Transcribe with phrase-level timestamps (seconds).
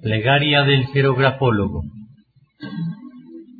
[0.00, 1.82] Plegaria del Jerografólogo.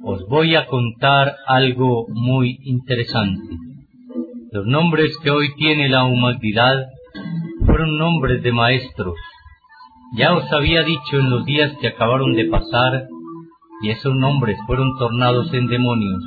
[0.04, 3.56] Os voy a contar algo muy interesante.
[4.52, 6.86] Los nombres que hoy tiene la humanidad
[7.66, 9.16] fueron nombres de maestros.
[10.16, 13.08] Ya os había dicho en los días que acabaron de pasar,
[13.82, 16.22] y esos nombres fueron tornados en demonios.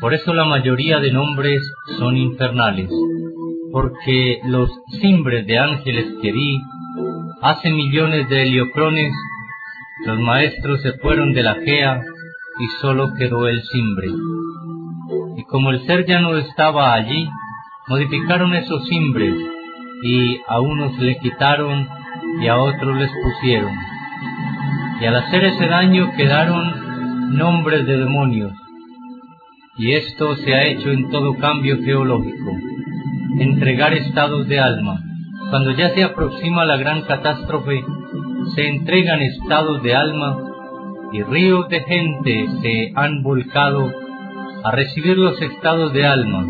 [0.00, 1.62] Por eso la mayoría de nombres
[1.98, 2.90] son infernales,
[3.72, 6.58] porque los cimbres de ángeles que vi
[7.46, 9.12] Hace millones de heliocrones,
[10.04, 12.00] los maestros se fueron de la Gea
[12.58, 14.08] y solo quedó el cimbre.
[15.36, 17.30] Y como el ser ya no estaba allí,
[17.86, 19.32] modificaron esos cimbres
[20.02, 21.88] y a unos le quitaron
[22.42, 23.72] y a otros les pusieron.
[25.00, 28.54] Y al hacer ese daño quedaron nombres de demonios.
[29.78, 32.50] Y esto se ha hecho en todo cambio geológico,
[33.38, 35.05] entregar estados de alma
[35.50, 37.84] cuando ya se aproxima la gran catástrofe,
[38.54, 40.36] se entregan estados de alma
[41.12, 43.90] y ríos de gente se han volcado
[44.64, 46.44] a recibir los estados de alma.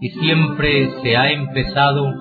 [0.00, 2.12] Y siempre se ha empezado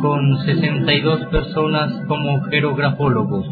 [0.00, 3.46] con 62 personas como jerografólogos,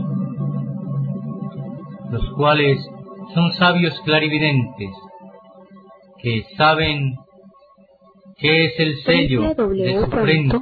[2.10, 2.78] los cuales
[3.34, 4.90] son sabios clarividentes
[6.22, 7.14] que saben
[8.40, 10.56] que es el sello de su frente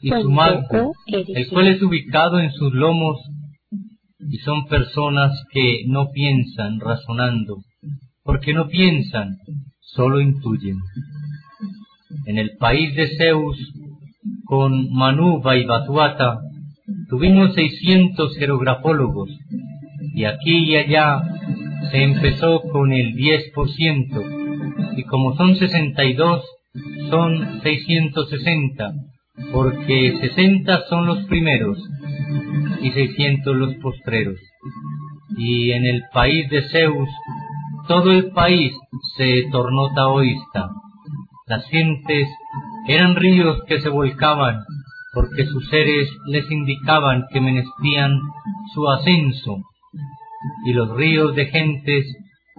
[0.00, 3.20] y su manto, el cual es ubicado en sus lomos,
[4.20, 7.56] y son personas que no piensan razonando,
[8.22, 9.36] porque no piensan,
[9.80, 10.76] solo intuyen.
[12.26, 13.58] En el país de Zeus,
[14.44, 16.38] con Manuba y Batuata,
[17.08, 19.30] tuvimos 600 jerografólogos,
[20.14, 21.20] y aquí y allá
[21.90, 26.44] se empezó con el 10%, y como son 62,
[27.12, 28.90] son 660,
[29.52, 31.78] porque 60 son los primeros
[32.80, 34.38] y 600 los postreros.
[35.36, 37.10] Y en el país de Zeus,
[37.86, 38.72] todo el país
[39.18, 40.70] se tornó taoísta.
[41.48, 42.30] Las gentes
[42.88, 44.60] eran ríos que se volcaban,
[45.12, 48.18] porque sus seres les indicaban que menecían
[48.72, 49.58] su ascenso,
[50.64, 52.06] y los ríos de gentes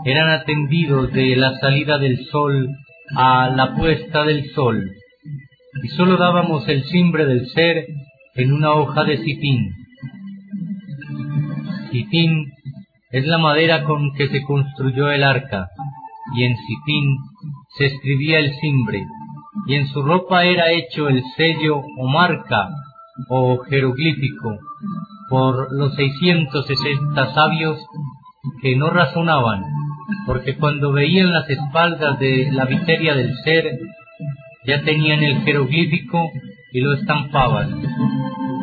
[0.06, 2.70] eran atendidos de la salida del sol
[3.16, 4.92] a la puesta del sol,
[5.84, 7.86] y sólo dábamos el cimbre del ser
[8.36, 9.74] en una hoja de citín.
[11.92, 12.52] Citín
[13.12, 15.68] es la madera con que se construyó el arca,
[16.36, 17.18] y en citín
[17.78, 19.04] se escribía el cimbre,
[19.68, 22.70] y en su ropa era hecho el sello o marca
[23.30, 24.58] o jeroglífico
[25.30, 27.86] por los 660 sabios
[28.62, 29.64] que no razonaban
[30.26, 33.80] porque cuando veían las espaldas de la viteria del ser,
[34.66, 36.32] ya tenían el jeroglífico
[36.72, 37.82] y lo estampaban.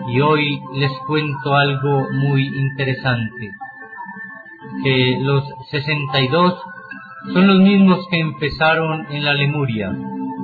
[0.08, 3.50] Y hoy les cuento algo muy interesante,
[4.82, 6.60] que los 62
[7.32, 9.92] son los mismos que empezaron en la Lemuria,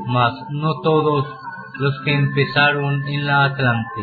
[0.06, 1.26] mas no todos
[1.78, 4.02] los que empezaron en la Atlante.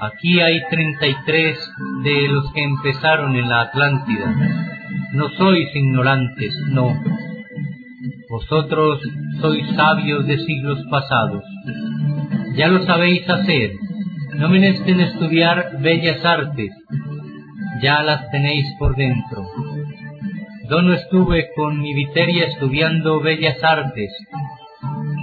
[0.00, 1.72] Aquí hay 33
[2.02, 4.69] de los que empezaron en la Atlántida
[5.12, 6.94] no sois ignorantes, no.
[8.28, 9.00] Vosotros
[9.40, 11.42] sois sabios de siglos pasados.
[12.56, 13.72] Ya lo sabéis hacer.
[14.36, 16.70] No menesten estudiar bellas artes.
[17.82, 19.46] Ya las tenéis por dentro.
[20.70, 24.12] Yo no estuve con mi Viteria estudiando bellas artes.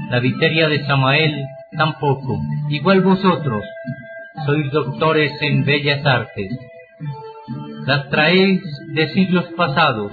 [0.09, 1.45] La Viteria de Samael
[1.77, 2.41] tampoco.
[2.69, 3.63] Igual vosotros
[4.45, 6.51] sois doctores en bellas artes
[7.87, 8.61] las traéis
[8.97, 10.11] de siglos pasados,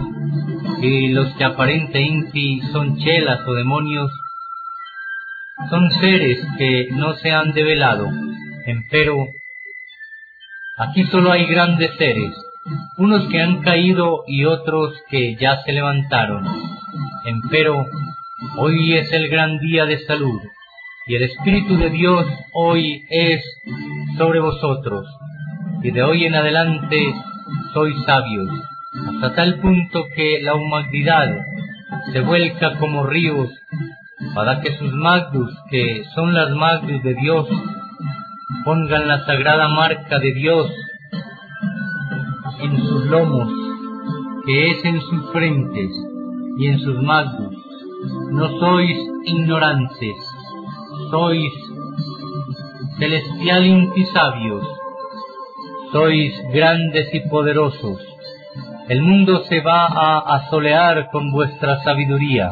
[0.82, 4.12] y los que aparentemente son chelas o demonios,
[5.70, 8.10] son seres que no se han develado,
[8.66, 9.28] empero
[10.76, 12.34] aquí solo hay grandes seres,
[12.98, 16.44] unos que han caído y otros que ya se levantaron,
[17.24, 17.86] empero
[18.58, 20.42] hoy es el gran día de salud,
[21.06, 23.42] y el Espíritu de Dios hoy es
[24.18, 25.06] sobre vosotros,
[25.82, 27.14] y de hoy en adelante
[27.72, 28.48] sois sabios,
[28.94, 31.44] hasta tal punto que la humanidad
[32.12, 33.50] se vuelca como ríos
[34.34, 37.48] para que sus magdus, que son las magdus de Dios,
[38.64, 40.70] pongan la sagrada marca de Dios
[42.60, 43.52] en sus lomos,
[44.46, 45.90] que es en sus frentes
[46.58, 47.54] y en sus magos.
[48.30, 50.16] No sois ignorantes,
[51.10, 51.52] sois
[52.98, 54.66] celestial sabios,
[55.92, 58.13] sois grandes y poderosos.
[58.88, 62.50] El mundo se va a asolear con vuestra sabiduría.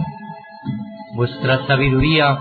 [1.14, 2.38] Vuestra sabiduría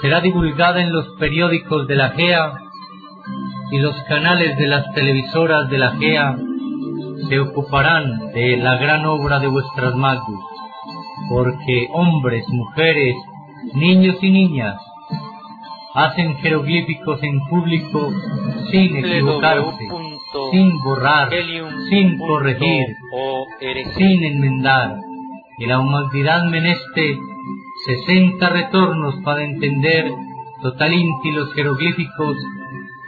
[0.00, 2.52] será divulgada en los periódicos de la GEA
[3.72, 6.36] y los canales de las televisoras de la GEA
[7.28, 10.40] se ocuparán de la gran obra de vuestras magus,
[11.28, 13.16] porque hombres, mujeres,
[13.74, 14.80] niños y niñas
[15.94, 18.12] hacen jeroglíficos en público
[18.70, 19.88] sin equivocarse,
[20.50, 21.30] sin borrar,
[21.88, 22.86] sin corregir,
[23.96, 24.96] sin enmendar.
[25.58, 27.18] Y la humanidad meneste
[27.86, 30.10] sesenta retornos para entender
[30.62, 32.36] totalinti los jeroglíficos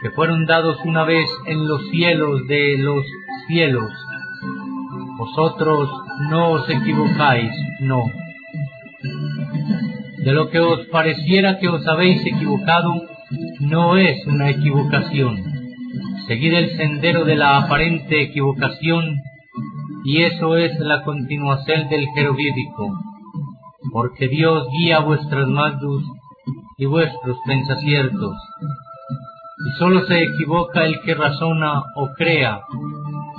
[0.01, 3.05] que fueron dados una vez en los cielos de los
[3.47, 3.91] cielos.
[5.17, 5.89] Vosotros
[6.29, 8.03] no os equivocáis, no.
[10.17, 12.93] De lo que os pareciera que os habéis equivocado,
[13.59, 15.44] no es una equivocación.
[16.27, 19.21] Seguid el sendero de la aparente equivocación,
[20.03, 22.97] y eso es la continuación del jeroglífico.
[23.91, 26.03] Porque Dios guía vuestras magdus
[26.77, 28.35] y vuestros pensaciertos,
[29.67, 32.61] y sólo se equivoca el que razona o crea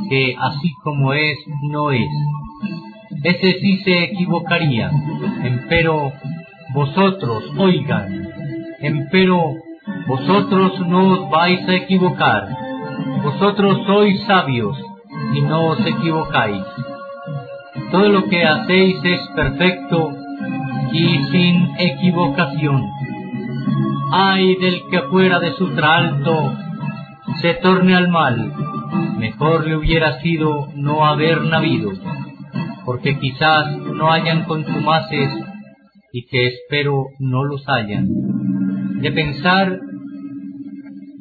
[0.08, 1.38] que así como es,
[1.70, 2.08] no es.
[3.22, 4.90] Ese sí se equivocaría,
[5.42, 6.12] empero
[6.74, 8.28] vosotros, oigan,
[8.80, 9.54] empero
[10.06, 12.65] vosotros no os vais a equivocar,
[13.22, 14.76] vosotros sois sabios
[15.34, 16.64] y no os equivocáis.
[17.90, 20.12] Todo lo que hacéis es perfecto
[20.92, 22.82] y sin equivocación.
[24.12, 26.52] Ay del que fuera de su tralto
[27.40, 28.52] se torne al mal,
[29.18, 31.90] mejor le hubiera sido no haber nacido,
[32.84, 35.30] porque quizás no hayan contumaces
[36.12, 38.06] y que espero no los hayan.
[39.00, 39.78] De pensar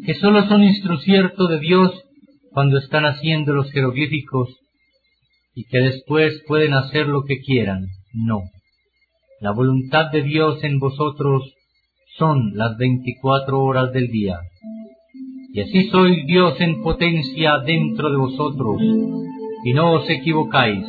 [0.06, 1.92] que solo son instrucierto de Dios
[2.52, 4.50] cuando están haciendo los jeroglíficos
[5.56, 7.88] y que después pueden hacer lo que quieran.
[8.14, 8.42] No.
[9.42, 11.54] La voluntad de Dios en vosotros
[12.18, 14.38] son las veinticuatro horas del día.
[15.54, 18.82] Y así soy Dios en potencia dentro de vosotros,
[19.64, 20.86] y no os equivocáis.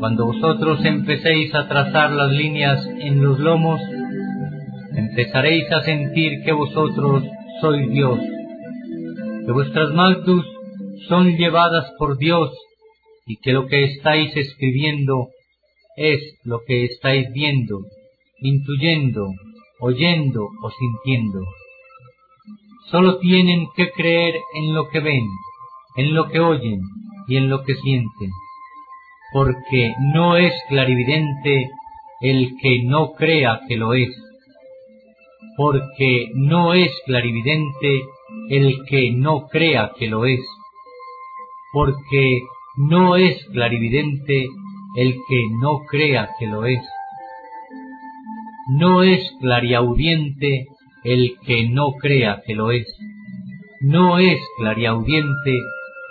[0.00, 3.80] Cuando vosotros empecéis a trazar las líneas en los lomos,
[4.96, 7.24] empezaréis a sentir que vosotros
[7.60, 8.18] sois Dios,
[9.46, 10.46] que vuestras magdus
[11.08, 12.50] son llevadas por Dios
[13.26, 15.28] y que lo que estáis escribiendo
[15.96, 17.80] es lo que estáis viendo,
[18.40, 19.28] intuyendo,
[19.80, 21.40] oyendo o sintiendo.
[22.90, 25.26] Solo tienen que creer en lo que ven,
[25.96, 26.80] en lo que oyen
[27.28, 28.30] y en lo que sienten,
[29.32, 31.68] porque no es clarividente
[32.20, 34.10] el que no crea que lo es,
[35.60, 38.00] porque no es clarividente
[38.48, 40.40] el que no crea que lo es,
[41.70, 42.40] porque
[42.78, 44.46] no es clarividente
[44.96, 46.80] el que no crea que lo es.
[48.78, 50.68] No es clariaudiente
[51.04, 52.86] el que no crea que lo es.
[53.82, 55.58] No es clariaudiente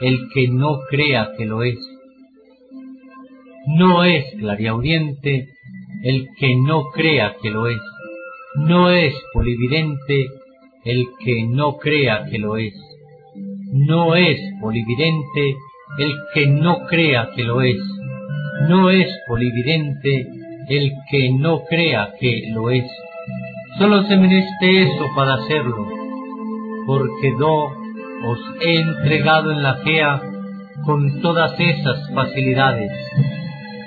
[0.01, 1.79] el que no crea que lo es.
[3.65, 5.47] No es clariaudiente
[6.03, 7.81] el que no crea que lo es.
[8.55, 10.27] No es polividente
[10.85, 12.73] el que no crea que lo es.
[13.71, 15.55] No es polividente
[15.97, 17.77] el que no crea que lo es
[18.67, 20.27] no es polividente
[20.67, 22.85] el que no crea que lo es.
[23.77, 25.87] Solo se merece eso para hacerlo,
[26.85, 27.71] porque do
[28.25, 30.21] os he entregado en la fea
[30.83, 32.91] con todas esas facilidades.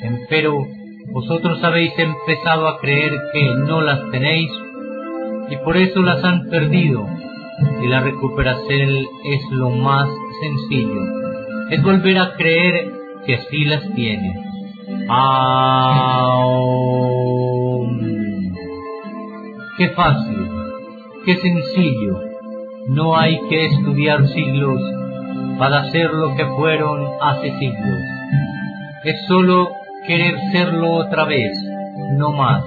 [0.02, 0.66] Empero
[1.10, 4.50] vosotros habéis empezado a creer que no las tenéis
[5.50, 7.06] y por eso las han perdido
[7.82, 8.90] y la recuperación
[9.24, 10.08] es lo más
[10.40, 11.00] sencillo.
[11.70, 12.92] Es volver a creer
[13.26, 14.34] que así las tiene.
[19.78, 20.48] Qué fácil,
[21.24, 22.20] qué sencillo.
[22.88, 24.80] No hay que estudiar siglos
[25.58, 28.00] para hacer lo que fueron hace siglos.
[29.04, 31.52] Es solo querer serlo otra vez,
[32.18, 32.64] no más.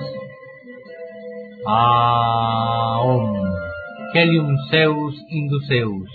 [1.66, 3.34] Aum.
[4.14, 6.15] Helium Zeus Induceus.